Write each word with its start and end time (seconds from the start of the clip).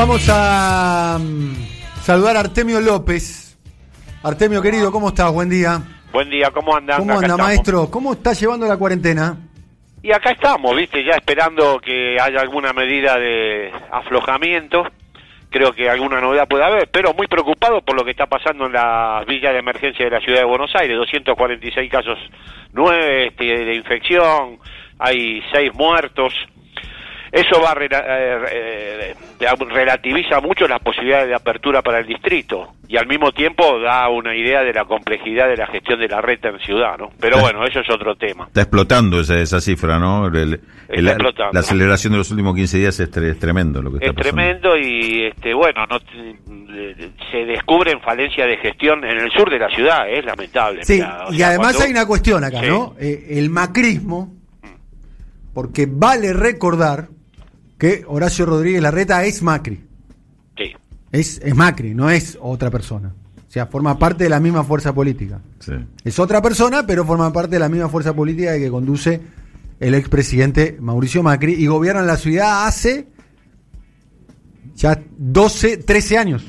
Vamos 0.00 0.26
a 0.32 1.18
mm, 1.20 2.00
saludar 2.00 2.34
a 2.34 2.40
Artemio 2.40 2.80
López. 2.80 3.58
Artemio, 4.22 4.62
querido, 4.62 4.90
¿cómo 4.90 5.08
estás? 5.08 5.30
Buen 5.30 5.50
día. 5.50 5.78
Buen 6.10 6.30
día, 6.30 6.50
¿cómo 6.50 6.74
andan? 6.74 7.00
¿Cómo 7.00 7.12
Acá 7.12 7.18
anda, 7.18 7.26
estamos. 7.26 7.46
maestro? 7.46 7.90
¿Cómo 7.90 8.12
está 8.14 8.32
llevando 8.32 8.66
la 8.66 8.78
cuarentena? 8.78 9.36
Y 10.02 10.10
acá 10.10 10.30
estamos, 10.30 10.74
viste, 10.74 11.04
ya 11.04 11.16
esperando 11.16 11.78
que 11.80 12.18
haya 12.18 12.40
alguna 12.40 12.72
medida 12.72 13.18
de 13.18 13.70
aflojamiento. 13.92 14.84
Creo 15.50 15.74
que 15.74 15.90
alguna 15.90 16.18
novedad 16.18 16.48
puede 16.48 16.64
haber, 16.64 16.88
pero 16.90 17.12
muy 17.12 17.26
preocupado 17.26 17.82
por 17.82 17.94
lo 17.94 18.02
que 18.02 18.12
está 18.12 18.24
pasando 18.24 18.64
en 18.64 18.72
la 18.72 19.22
villa 19.28 19.52
de 19.52 19.58
emergencia 19.58 20.06
de 20.06 20.12
la 20.12 20.20
ciudad 20.20 20.38
de 20.38 20.46
Buenos 20.46 20.74
Aires. 20.76 20.96
246 20.96 21.90
casos 21.90 22.18
nueve 22.72 23.26
este, 23.26 23.44
de 23.44 23.74
infección, 23.74 24.60
hay 24.98 25.42
seis 25.52 25.70
muertos. 25.74 26.32
Eso 27.32 27.60
va 27.62 27.74
eh, 27.80 28.38
eh, 28.52 29.14
relativiza 29.70 30.40
mucho 30.40 30.66
las 30.66 30.80
posibilidades 30.80 31.28
de 31.28 31.34
apertura 31.34 31.80
para 31.82 31.98
el 32.00 32.06
distrito 32.06 32.72
y 32.88 32.96
al 32.96 33.06
mismo 33.06 33.30
tiempo 33.32 33.78
da 33.78 34.08
una 34.08 34.34
idea 34.34 34.62
de 34.62 34.72
la 34.72 34.84
complejidad 34.84 35.48
de 35.48 35.56
la 35.56 35.66
gestión 35.68 36.00
de 36.00 36.08
la 36.08 36.20
red 36.20 36.44
en 36.44 36.58
ciudad, 36.58 36.98
¿no? 36.98 37.10
Pero 37.20 37.38
bueno, 37.38 37.64
eso 37.64 37.80
es 37.80 37.90
otro 37.90 38.16
tema. 38.16 38.46
Está 38.48 38.62
explotando 38.62 39.20
esa, 39.20 39.38
esa 39.38 39.60
cifra, 39.60 39.98
¿no? 39.98 40.26
El- 40.26 40.36
el- 40.36 40.60
el- 40.88 40.98
Está 41.06 41.12
explotando. 41.12 41.52
La 41.52 41.60
aceleración 41.60 42.12
de 42.14 42.18
los 42.18 42.30
últimos 42.32 42.54
15 42.56 42.78
días 42.78 42.98
es, 42.98 43.10
tre- 43.12 43.30
es 43.30 43.38
tremendo 43.38 43.80
lo 43.80 43.90
que 43.92 43.98
está 43.98 44.06
Es 44.06 44.12
pasando. 44.14 44.36
tremendo 44.36 44.76
y 44.76 45.22
este 45.26 45.54
bueno, 45.54 45.86
no 45.86 45.98
se 47.30 47.44
descubren 47.46 48.00
falencias 48.00 48.48
de 48.48 48.56
gestión 48.56 49.04
en 49.04 49.18
el 49.20 49.30
sur 49.30 49.48
de 49.50 49.58
la 49.60 49.68
ciudad, 49.68 50.08
es 50.10 50.24
lamentable. 50.24 50.84
Sí, 50.84 50.94
Mirá, 50.94 51.26
y 51.30 51.36
sea, 51.36 51.48
además 51.48 51.66
cuando- 51.74 51.84
hay 51.84 51.90
una 51.92 52.06
cuestión 52.06 52.42
acá, 52.44 52.60
Sí. 52.60 52.66
¿no? 52.68 52.94
Eh, 52.98 53.26
el 53.38 53.50
macrismo, 53.50 54.34
porque 55.54 55.86
vale 55.88 56.32
recordar 56.32 57.08
que 57.80 58.04
Horacio 58.06 58.46
Rodríguez 58.46 58.80
Larreta 58.82 59.24
es 59.24 59.42
Macri. 59.42 59.80
Sí, 60.56 60.72
Es, 61.10 61.40
es 61.42 61.56
Macri, 61.56 61.94
no 61.94 62.08
es 62.10 62.38
otra 62.40 62.70
persona. 62.70 63.12
O 63.48 63.50
sea, 63.52 63.66
forma 63.66 63.98
parte 63.98 64.22
de 64.24 64.30
la 64.30 64.38
misma 64.38 64.62
fuerza 64.62 64.94
política. 64.94 65.40
Sí. 65.58 65.72
Es 66.04 66.20
otra 66.20 66.40
persona, 66.40 66.86
pero 66.86 67.04
forma 67.04 67.32
parte 67.32 67.56
de 67.56 67.58
la 67.58 67.68
misma 67.68 67.88
fuerza 67.88 68.14
política 68.14 68.56
que 68.58 68.70
conduce 68.70 69.20
el 69.80 69.94
expresidente 69.94 70.76
Mauricio 70.80 71.22
Macri 71.24 71.54
y 71.54 71.66
gobierna 71.66 72.02
la 72.02 72.16
ciudad 72.16 72.66
hace 72.68 73.08
ya 74.74 75.00
12, 75.18 75.78
13 75.78 76.18
años. 76.18 76.44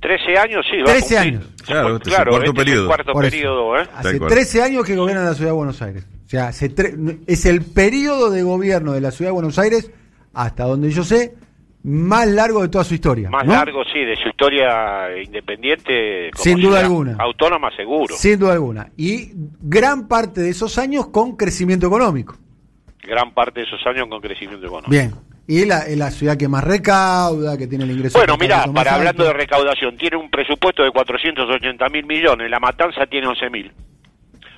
13 0.00 0.38
años, 0.38 0.64
sí, 0.70 0.76
va 0.78 0.90
a 0.92 0.94
13 0.94 1.00
cumplir. 1.00 1.18
años. 1.18 1.50
Claro, 1.66 1.96
este 1.96 2.10
es 2.10 2.16
el 2.18 2.24
cuarto 2.24 2.36
este 2.36 2.44
es 2.44 2.48
el 2.50 2.54
periodo. 2.64 2.86
cuarto 2.86 3.12
periodo, 3.14 3.76
¿eh? 3.78 3.82
Hace 3.94 4.02
Tal 4.02 4.18
cual. 4.18 4.30
13 4.30 4.62
años 4.62 4.84
que 4.84 4.94
gobierna 4.96 5.24
la 5.24 5.34
ciudad 5.34 5.50
de 5.50 5.56
Buenos 5.56 5.82
Aires. 5.82 6.04
O 6.26 6.28
sea, 6.28 6.48
hace 6.48 6.72
tre- 6.74 7.18
es 7.26 7.46
el 7.46 7.62
periodo 7.62 8.30
de 8.30 8.42
gobierno 8.42 8.92
de 8.92 9.00
la 9.00 9.10
ciudad 9.10 9.30
de 9.30 9.34
Buenos 9.34 9.58
Aires, 9.58 9.90
hasta 10.36 10.64
donde 10.64 10.90
yo 10.90 11.02
sé, 11.02 11.34
más 11.82 12.26
largo 12.28 12.62
de 12.62 12.68
toda 12.68 12.84
su 12.84 12.94
historia. 12.94 13.30
Más 13.30 13.46
¿no? 13.46 13.52
largo, 13.52 13.84
sí, 13.84 14.04
de 14.04 14.16
su 14.16 14.28
historia 14.28 15.16
independiente. 15.22 16.30
como 16.32 16.44
Sin 16.44 16.60
duda 16.60 16.80
alguna. 16.80 17.16
Autónoma, 17.18 17.74
seguro. 17.74 18.14
Sin 18.14 18.38
duda 18.38 18.52
alguna. 18.52 18.90
Y 18.98 19.30
gran 19.62 20.08
parte 20.08 20.42
de 20.42 20.50
esos 20.50 20.76
años 20.78 21.08
con 21.08 21.36
crecimiento 21.36 21.86
económico. 21.86 22.36
Gran 23.02 23.32
parte 23.32 23.60
de 23.60 23.66
esos 23.66 23.80
años 23.86 24.08
con 24.08 24.20
crecimiento 24.20 24.66
económico. 24.66 24.90
Bien. 24.90 25.14
Y 25.48 25.64
la, 25.64 25.86
es 25.86 25.96
la 25.96 26.10
ciudad 26.10 26.36
que 26.36 26.48
más 26.48 26.64
recauda, 26.64 27.56
que 27.56 27.66
tiene 27.66 27.84
el 27.84 27.92
ingreso. 27.92 28.18
Bueno, 28.18 28.36
mira, 28.36 28.64
para 28.74 28.96
hablando 28.96 29.24
de 29.24 29.32
recaudación, 29.32 29.96
tiene 29.96 30.16
un 30.16 30.28
presupuesto 30.28 30.82
de 30.82 30.90
480 30.90 31.88
mil 31.88 32.04
millones, 32.04 32.50
la 32.50 32.58
matanza 32.58 33.06
tiene 33.06 33.28
11 33.28 33.50
mil. 33.50 33.72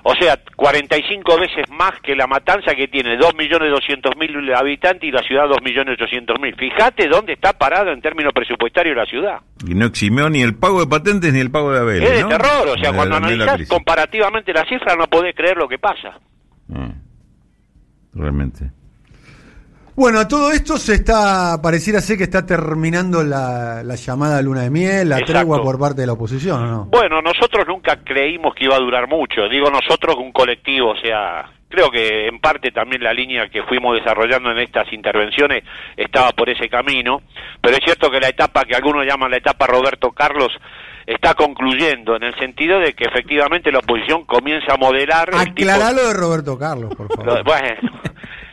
O 0.04 0.14
sea, 0.14 0.38
45 0.56 1.38
veces 1.38 1.68
más 1.70 1.92
que 2.02 2.14
la 2.16 2.26
matanza 2.26 2.74
que 2.74 2.88
tiene 2.88 3.18
2.200.000 3.18 4.56
habitantes 4.56 5.08
y 5.08 5.12
la 5.12 5.22
ciudad 5.22 5.44
2.800.000. 5.46 6.56
Fíjate 6.56 7.08
dónde 7.08 7.34
está 7.34 7.52
parada 7.52 7.92
en 7.92 8.00
términos 8.00 8.32
presupuestarios 8.32 8.96
la 8.96 9.04
ciudad. 9.06 9.38
Y 9.66 9.74
no 9.74 9.86
eximió 9.86 10.30
ni 10.30 10.42
el 10.42 10.54
pago 10.54 10.80
de 10.80 10.86
patentes 10.86 11.32
ni 11.32 11.40
el 11.40 11.50
pago 11.50 11.72
de 11.72 11.80
Abel. 11.80 12.02
es 12.02 12.10
de 12.16 12.24
terror, 12.24 12.68
o 12.68 12.78
sea, 12.80 12.90
De- 12.92 12.96
cuando 12.96 13.20
la 13.20 13.26
analizás 13.26 13.68
comparativamente 13.68 14.52
la 14.52 14.64
cifra 14.64 14.94
no 14.96 15.06
podés 15.08 15.34
creer 15.34 15.56
lo 15.56 15.68
que 15.68 15.78
pasa. 15.78 16.18
Ah, 16.74 16.92
realmente. 18.14 18.70
Bueno, 19.98 20.20
a 20.20 20.28
todo 20.28 20.52
esto 20.52 20.76
se 20.78 20.94
está, 20.94 21.60
pareciera 21.60 22.00
ser 22.00 22.16
que 22.18 22.22
está 22.22 22.46
terminando 22.46 23.24
la, 23.24 23.82
la 23.82 23.96
llamada 23.96 24.40
luna 24.40 24.60
de 24.62 24.70
miel, 24.70 25.08
la 25.08 25.16
Exacto. 25.18 25.32
tregua 25.40 25.60
por 25.60 25.76
parte 25.76 26.02
de 26.02 26.06
la 26.06 26.12
oposición, 26.12 26.62
¿o 26.62 26.66
no? 26.68 26.84
Bueno, 26.84 27.20
nosotros 27.20 27.66
nunca 27.66 27.96
creímos 28.04 28.54
que 28.54 28.66
iba 28.66 28.76
a 28.76 28.78
durar 28.78 29.08
mucho. 29.08 29.48
Digo 29.50 29.68
nosotros, 29.72 30.14
un 30.18 30.30
colectivo, 30.30 30.90
o 30.92 30.96
sea, 30.98 31.50
creo 31.68 31.90
que 31.90 32.28
en 32.28 32.38
parte 32.38 32.70
también 32.70 33.02
la 33.02 33.12
línea 33.12 33.48
que 33.48 33.64
fuimos 33.64 33.96
desarrollando 33.98 34.52
en 34.52 34.58
estas 34.58 34.86
intervenciones 34.92 35.64
estaba 35.96 36.30
por 36.30 36.48
ese 36.48 36.68
camino. 36.68 37.20
Pero 37.60 37.76
es 37.76 37.82
cierto 37.82 38.08
que 38.08 38.20
la 38.20 38.28
etapa 38.28 38.62
que 38.66 38.76
algunos 38.76 39.04
llaman 39.04 39.32
la 39.32 39.38
etapa 39.38 39.66
Roberto 39.66 40.12
Carlos 40.12 40.52
está 41.06 41.34
concluyendo 41.34 42.14
en 42.14 42.22
el 42.22 42.38
sentido 42.38 42.78
de 42.78 42.92
que 42.92 43.02
efectivamente 43.06 43.72
la 43.72 43.80
oposición 43.80 44.24
comienza 44.26 44.74
a 44.74 44.76
modelar. 44.76 45.30
el 45.34 45.54
tipo- 45.54 45.68
de 45.68 46.14
Roberto 46.14 46.56
Carlos, 46.56 46.94
por 46.94 47.08
favor. 47.16 47.42
bueno, 47.42 47.74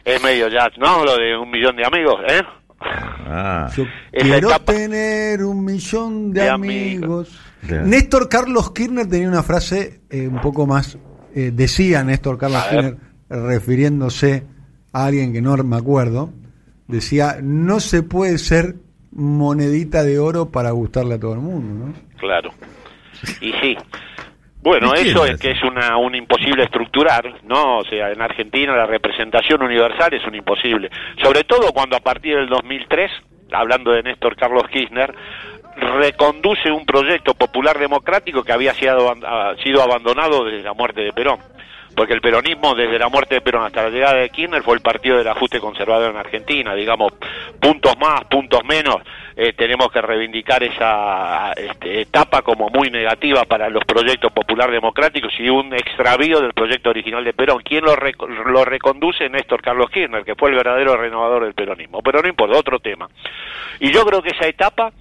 es 0.05 0.23
medio 0.23 0.47
ya, 0.47 0.69
¿no? 0.77 1.03
Lo 1.03 1.17
de 1.17 1.35
un 1.38 1.49
millón 1.51 1.75
de 1.75 1.85
amigos, 1.85 2.21
¿eh? 2.27 2.41
Ah, 2.79 3.69
Yo 3.75 3.85
quiero 4.11 4.49
etapa- 4.49 4.73
tener 4.73 5.43
un 5.43 5.63
millón 5.66 6.31
de, 6.31 6.41
de 6.41 6.49
amigos. 6.49 7.39
amigos. 7.63 7.88
Néstor 7.88 8.29
Carlos 8.29 8.71
Kirchner 8.71 9.07
tenía 9.09 9.27
una 9.27 9.41
frase 9.43 10.01
eh, 10.09 10.27
un 10.27 10.39
poco 10.39 10.67
más, 10.67 10.97
eh, 11.33 11.51
decía 11.53 12.03
Néstor 12.03 12.38
Carlos 12.38 12.61
A 12.63 12.69
ver. 12.69 12.83
Kirchner, 12.83 12.97
refiriéndose 13.29 14.43
a 14.93 15.05
alguien 15.05 15.33
que 15.33 15.41
no 15.41 15.55
me 15.57 15.75
acuerdo, 15.77 16.31
decía, 16.87 17.37
no 17.41 17.79
se 17.79 18.03
puede 18.03 18.37
ser 18.37 18.75
monedita 19.11 20.03
de 20.03 20.19
oro 20.19 20.51
para 20.51 20.72
gustarle 20.72 21.16
a 21.16 21.19
todo 21.19 21.33
el 21.33 21.39
mundo, 21.39 21.87
¿no? 21.87 21.93
Claro. 22.19 22.51
Y 23.41 23.51
sí. 23.53 23.77
Bueno, 24.66 24.88
¿Y 24.90 25.03
quién 25.03 25.08
eso 25.09 25.26
es? 25.26 25.40
que 25.40 25.52
es 25.52 25.64
una, 25.64 25.96
un 25.98 26.16
imposible 26.16 26.64
estructurar, 26.64 27.36
¿no? 27.44 27.78
O 27.78 27.84
sea, 27.86 28.09
en 28.12 28.22
Argentina 28.22 28.76
la 28.76 28.86
representación 28.88 29.62
universal 29.64 30.14
es 30.14 30.26
un 30.26 30.36
imposible. 30.36 30.90
Sobre 31.24 31.44
todo 31.44 31.72
cuando 31.72 31.96
a 31.96 32.00
partir 32.02 32.36
del 32.36 32.50
2003, 32.50 33.12
hablando 33.53 33.92
de 33.92 34.02
Néstor 34.03 34.36
Carlos 34.36 34.64
Kirchner, 34.70 35.14
reconduce 35.78 36.72
un 36.72 36.86
proyecto 36.86 37.34
popular 37.34 37.78
democrático 37.80 38.44
que 38.44 38.52
había 38.53 38.74
sido, 38.74 38.98
aban- 39.14 39.58
sido 39.64 39.81
abandonado 39.81 40.44
desde 40.46 40.64
la 40.64 40.74
muerte 40.74 41.02
de 41.02 41.14
Perón. 41.14 41.38
Porque 41.96 42.14
el 42.14 42.20
peronismo, 42.20 42.76
desde 42.76 43.00
la 43.00 43.08
muerte 43.08 43.36
de 43.36 43.42
Perón 43.42 43.64
hasta 43.64 43.84
la 43.84 43.90
llegada 43.90 44.16
de 44.16 44.30
Kirchner, 44.30 44.64
fue 44.64 44.76
el 44.76 44.82
partido 44.82 45.18
del 45.18 45.28
ajuste 45.30 45.62
conservador 45.62 46.12
en 46.12 46.18
Argentina. 46.18 46.74
Digamos, 46.76 47.14
puntos 47.62 47.97
más, 47.97 48.26
tenemos 49.55 49.91
que 49.91 50.01
reivindicar 50.01 50.61
esa 50.63 51.51
este, 51.53 52.01
etapa 52.01 52.41
como 52.41 52.69
muy 52.69 52.89
negativa 52.89 53.43
para 53.45 53.69
los 53.69 53.83
proyectos 53.85 54.31
popular 54.31 54.69
democráticos 54.71 55.33
y 55.39 55.49
un 55.49 55.73
extravío 55.73 56.41
del 56.41 56.53
proyecto 56.53 56.89
original 56.89 57.23
de 57.23 57.33
Perón. 57.33 57.61
¿Quién 57.63 57.83
lo, 57.83 57.95
reco- 57.95 58.27
lo 58.27 58.66
reconduce? 58.66 59.29
Néstor 59.29 59.61
Carlos 59.61 59.89
Kirchner, 59.89 60.23
que 60.23 60.35
fue 60.35 60.49
el 60.49 60.55
verdadero 60.55 60.95
renovador 60.97 61.43
del 61.43 61.53
peronismo. 61.53 62.01
Pero 62.01 62.21
no 62.21 62.27
importa, 62.27 62.57
otro 62.57 62.79
tema. 62.79 63.09
Y 63.79 63.91
yo 63.91 64.05
creo 64.05 64.21
que 64.21 64.29
esa 64.29 64.47
etapa, 64.47 64.91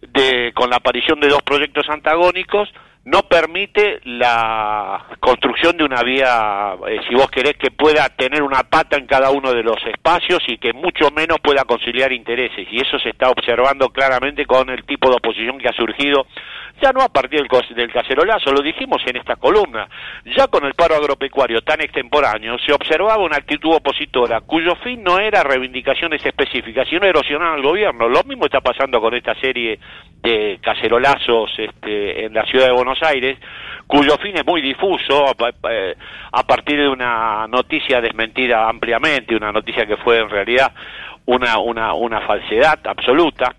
de, 0.00 0.52
con 0.54 0.70
la 0.70 0.76
aparición 0.76 1.20
de 1.20 1.28
dos 1.28 1.42
proyectos 1.42 1.88
antagónicos, 1.88 2.72
no 3.04 3.22
permite 3.22 4.00
la 4.04 5.06
construcción 5.20 5.76
de 5.76 5.84
una 5.84 6.02
vía, 6.02 6.76
eh, 6.86 7.00
si 7.08 7.14
vos 7.14 7.30
querés, 7.30 7.56
que 7.56 7.70
pueda 7.70 8.08
tener 8.10 8.42
una 8.42 8.62
pata 8.64 8.98
en 8.98 9.06
cada 9.06 9.30
uno 9.30 9.52
de 9.52 9.62
los 9.62 9.78
espacios 9.86 10.40
y 10.46 10.58
que 10.58 10.72
mucho 10.72 11.10
menos 11.10 11.38
pueda 11.42 11.64
conciliar 11.64 12.12
intereses. 12.12 12.68
Y 12.70 12.80
eso 12.80 12.98
se 12.98 13.10
está 13.10 13.30
observando 13.30 13.88
claramente 13.88 14.44
con 14.44 14.68
el 14.68 14.84
tipo 14.84 15.08
de 15.08 15.16
oposición 15.16 15.58
que 15.58 15.68
ha 15.68 15.72
surgido, 15.72 16.26
ya 16.80 16.92
no 16.92 17.02
a 17.02 17.08
partir 17.08 17.40
del, 17.42 17.76
del 17.76 17.92
cacerolazo, 17.92 18.52
lo 18.52 18.62
dijimos 18.62 19.02
en 19.06 19.16
esta 19.16 19.36
columna, 19.36 19.88
ya 20.36 20.46
con 20.48 20.64
el 20.64 20.74
paro 20.74 20.96
agropecuario 20.96 21.60
tan 21.62 21.80
extemporáneo, 21.80 22.58
se 22.58 22.72
observaba 22.72 23.22
una 23.22 23.36
actitud 23.36 23.74
opositora 23.74 24.40
cuyo 24.40 24.74
fin 24.76 25.02
no 25.02 25.18
era 25.18 25.42
reivindicaciones 25.42 26.24
específicas, 26.24 26.88
sino 26.88 27.06
erosionar 27.06 27.54
al 27.54 27.62
gobierno. 27.62 28.08
Lo 28.08 28.22
mismo 28.24 28.46
está 28.46 28.60
pasando 28.60 29.00
con 29.00 29.14
esta 29.14 29.34
serie 29.36 29.78
de 30.22 30.58
cacerolazos 30.62 31.50
este, 31.58 32.24
en 32.26 32.34
la 32.34 32.44
ciudad 32.44 32.66
de 32.66 32.72
Buenos 32.72 33.02
Aires, 33.02 33.38
cuyo 33.86 34.16
fin 34.18 34.36
es 34.36 34.46
muy 34.46 34.60
difuso 34.60 35.26
a, 35.26 35.34
eh, 35.70 35.96
partir 36.46 36.78
de 36.78 36.88
una 36.88 37.46
noticia 37.48 38.00
desmentida 38.00 38.68
ampliamente, 38.68 39.36
una 39.36 39.52
noticia 39.52 39.86
que 39.86 39.96
fue 39.96 40.18
en 40.18 40.30
realidad 40.30 40.72
una, 41.26 41.58
una 41.58 42.20
falsedad 42.22 42.78
absoluta. 42.86 43.54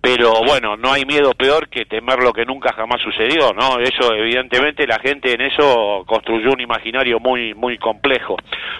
Pero 0.00 0.34
bueno, 0.46 0.76
no 0.76 0.92
hay 0.92 1.04
miedo 1.04 1.32
peor 1.34 1.68
que 1.68 1.84
temer 1.84 2.22
lo 2.22 2.32
que 2.32 2.44
nunca 2.44 2.72
jamás 2.72 3.00
sucedió, 3.02 3.52
¿no? 3.52 3.80
Eso, 3.80 4.14
evidentemente, 4.14 4.86
la 4.86 5.00
gente 5.00 5.32
en 5.32 5.40
eso 5.40 6.04
construyó 6.06 6.52
un 6.52 6.60
imaginario 6.60 7.18
muy, 7.18 7.54
muy 7.54 7.76
complejo. 7.78 8.36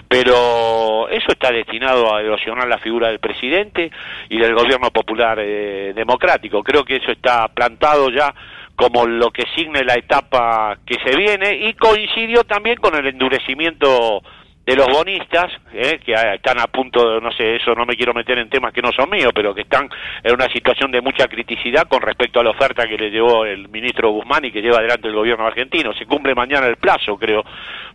Pero 0.07 1.09
eso 1.09 1.27
está 1.29 1.51
destinado 1.51 2.15
a 2.15 2.21
erosionar 2.21 2.67
la 2.67 2.77
figura 2.77 3.09
del 3.09 3.19
presidente 3.19 3.91
y 4.29 4.37
del 4.37 4.55
gobierno 4.55 4.89
popular 4.91 5.39
eh, 5.41 5.91
democrático. 5.93 6.63
Creo 6.63 6.85
que 6.85 6.95
eso 6.95 7.11
está 7.11 7.47
plantado 7.49 8.09
ya 8.09 8.33
como 8.77 9.07
lo 9.07 9.31
que 9.31 9.43
signe 9.55 9.83
la 9.83 9.95
etapa 9.95 10.77
que 10.85 10.95
se 11.03 11.17
viene 11.17 11.67
y 11.67 11.73
coincidió 11.73 12.43
también 12.43 12.77
con 12.77 12.95
el 12.95 13.07
endurecimiento 13.07 14.21
de 14.67 14.75
los 14.75 14.87
bonistas, 14.87 15.49
eh, 15.71 15.97
que 16.05 16.11
están 16.11 16.59
a 16.59 16.67
punto 16.67 17.09
de, 17.09 17.21
no 17.21 17.31
sé, 17.31 17.55
eso 17.55 17.73
no 17.73 17.85
me 17.85 17.95
quiero 17.95 18.13
meter 18.13 18.37
en 18.37 18.49
temas 18.49 18.73
que 18.73 18.81
no 18.81 18.91
son 18.91 19.09
míos, 19.09 19.31
pero 19.33 19.55
que 19.55 19.61
están 19.61 19.89
en 20.21 20.33
una 20.33 20.51
situación 20.51 20.91
de 20.91 20.99
mucha 20.99 21.25
criticidad 21.27 21.87
con 21.87 22.01
respecto 22.01 22.41
a 22.41 22.43
la 22.43 22.49
oferta 22.49 22.85
que 22.85 22.97
le 22.97 23.09
llevó 23.09 23.45
el 23.45 23.69
ministro 23.69 24.11
Guzmán 24.11 24.43
y 24.43 24.51
que 24.51 24.61
lleva 24.61 24.79
adelante 24.79 25.07
el 25.07 25.15
gobierno 25.15 25.47
argentino. 25.47 25.93
Se 25.93 26.05
cumple 26.05 26.35
mañana 26.35 26.67
el 26.67 26.75
plazo, 26.75 27.15
creo, 27.15 27.45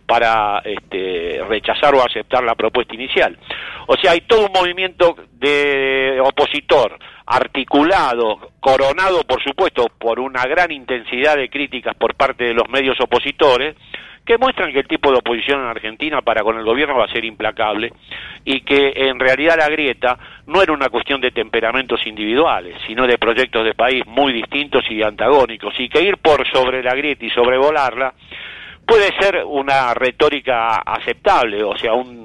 para 0.07 0.63
este, 0.65 1.43
rechazar 1.47 1.93
o 1.93 2.03
aceptar 2.03 2.43
la 2.43 2.55
propuesta 2.55 2.95
inicial. 2.95 3.37
O 3.85 3.95
sea, 3.95 4.13
hay 4.13 4.21
todo 4.21 4.47
un 4.47 4.51
movimiento 4.51 5.15
de 5.33 6.19
opositor 6.23 6.97
articulado, 7.27 8.49
coronado, 8.59 9.21
por 9.25 9.43
supuesto, 9.43 9.91
por 9.99 10.19
una 10.19 10.43
gran 10.45 10.71
intensidad 10.71 11.35
de 11.35 11.49
críticas 11.49 11.95
por 11.95 12.15
parte 12.15 12.45
de 12.45 12.55
los 12.55 12.67
medios 12.67 12.99
opositores, 12.99 13.75
que 14.25 14.37
muestran 14.37 14.71
que 14.71 14.79
el 14.79 14.87
tipo 14.87 15.11
de 15.11 15.17
oposición 15.17 15.61
en 15.61 15.67
Argentina 15.67 16.21
para 16.21 16.43
con 16.43 16.57
el 16.57 16.63
gobierno 16.63 16.97
va 16.97 17.05
a 17.05 17.11
ser 17.11 17.25
implacable 17.25 17.91
y 18.45 18.61
que 18.61 18.93
en 18.95 19.19
realidad 19.19 19.57
la 19.57 19.67
grieta 19.67 20.17
no 20.47 20.61
era 20.61 20.73
una 20.73 20.89
cuestión 20.89 21.19
de 21.19 21.31
temperamentos 21.31 22.05
individuales, 22.07 22.75
sino 22.87 23.05
de 23.05 23.17
proyectos 23.17 23.65
de 23.65 23.73
país 23.73 24.05
muy 24.05 24.31
distintos 24.33 24.83
y 24.89 25.01
antagónicos, 25.03 25.73
y 25.79 25.89
que 25.89 26.01
ir 26.01 26.17
por 26.17 26.47
sobre 26.51 26.81
la 26.81 26.95
grieta 26.95 27.25
y 27.25 27.29
sobrevolarla 27.29 28.13
puede 28.85 29.13
ser 29.19 29.43
una 29.45 29.93
retórica 29.93 30.77
aceptable, 30.77 31.63
o 31.63 31.75
sea, 31.77 31.93
un 31.93 32.23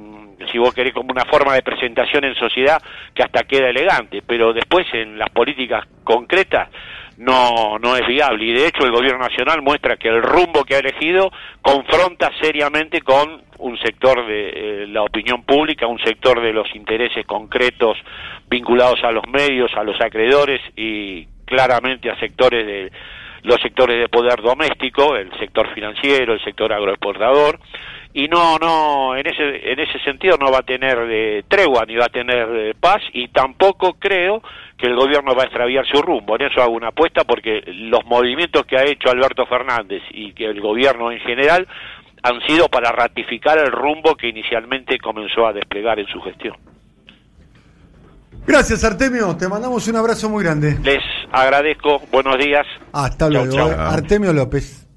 si 0.53 0.59
vos 0.59 0.73
querés 0.73 0.95
como 0.95 1.11
una 1.11 1.25
forma 1.25 1.55
de 1.55 1.63
presentación 1.63 2.25
en 2.25 2.35
sociedad 2.37 2.81
que 3.13 3.23
hasta 3.23 3.43
queda 3.43 3.69
elegante, 3.69 4.23
pero 4.27 4.53
después 4.53 4.87
en 4.93 5.19
las 5.19 5.29
políticas 5.31 5.85
concretas 6.05 6.69
no, 7.19 7.79
no 7.79 7.97
es 7.97 8.07
viable. 8.07 8.45
Y 8.45 8.53
de 8.53 8.69
hecho 8.69 8.85
el 8.85 8.93
gobierno 8.93 9.19
nacional 9.19 9.61
muestra 9.61 9.97
que 9.97 10.09
el 10.09 10.23
rumbo 10.23 10.65
que 10.65 10.77
ha 10.77 10.79
elegido 10.79 11.31
confronta 11.61 12.31
seriamente 12.41 13.03
con 13.03 13.43
un 13.59 13.77
sector 13.79 14.25
de 14.27 14.51
eh, 14.55 14.87
la 14.87 15.03
opinión 15.03 15.43
pública, 15.43 15.87
un 15.87 15.99
sector 15.99 16.41
de 16.41 16.53
los 16.53 16.73
intereses 16.75 17.27
concretos 17.27 17.99
vinculados 18.49 19.03
a 19.03 19.11
los 19.11 19.25
medios, 19.29 19.71
a 19.77 19.83
los 19.83 20.01
acreedores 20.01 20.61
y 20.77 21.27
claramente 21.45 22.09
a 22.09 22.19
sectores 22.21 22.65
de 22.65 22.93
los 23.43 23.61
sectores 23.61 23.99
de 23.99 24.09
poder 24.09 24.43
doméstico, 24.43 25.17
el 25.17 25.31
sector 25.39 25.73
financiero, 25.75 26.35
el 26.35 26.45
sector 26.45 26.73
agroexportador, 26.73 27.59
y 28.15 28.27
no, 28.27 28.59
no, 28.59 29.17
en 29.17 29.27
ese, 29.27 29.73
en 29.73 29.79
ese 29.79 29.99
sentido 30.01 30.37
no 30.39 30.51
va 30.51 30.59
a 30.59 30.63
tener 30.63 31.07
de 31.07 31.45
tregua 31.47 31.85
ni 31.87 31.97
va 31.97 32.07
a 32.07 32.11
tener 32.11 32.49
de 32.49 32.75
paz 32.75 33.03
y 33.13 33.29
tampoco 33.29 33.95
creo 33.99 34.43
que 34.77 34.87
el 34.87 34.97
gobierno 34.97 35.35
va 35.35 35.43
a 35.43 35.47
extraviar 35.47 35.87
su 35.87 36.01
rumbo. 36.01 36.37
En 36.37 36.43
eso 36.43 36.63
hago 36.63 36.73
una 36.73 36.89
apuesta 36.89 37.25
porque 37.25 37.63
los 37.67 38.05
movimientos 38.07 38.65
que 38.65 38.79
ha 38.79 38.85
hecho 38.85 39.11
Alberto 39.11 39.45
Fernández 39.47 40.03
y 40.11 40.33
que 40.33 40.47
el 40.47 40.61
gobierno 40.61 41.13
en 41.13 41.21
general 41.21 41.69
han 42.23 42.41
sido 42.47 42.69
para 42.69 42.91
ratificar 42.93 43.59
el 43.59 43.71
rumbo 43.71 44.17
que 44.17 44.29
inicialmente 44.29 44.99
comenzó 44.99 45.47
a 45.47 45.53
desplegar 45.53 45.99
en 45.99 46.07
su 46.07 46.21
gestión. 46.21 46.57
Gracias, 48.47 48.83
Artemio. 48.83 49.37
Te 49.37 49.47
mandamos 49.47 49.87
un 49.89 49.97
abrazo 49.97 50.31
muy 50.31 50.43
grande. 50.43 50.79
Les 50.83 51.03
agradezco. 51.31 52.01
Buenos 52.11 52.39
días. 52.39 52.67
Hasta 52.93 53.29
luego. 53.29 53.59
Artemio 53.79 54.33
López. 54.33 54.88